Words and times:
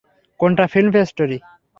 কোনটা 0.39 0.65
film 0.73 0.89
story? 0.93 1.37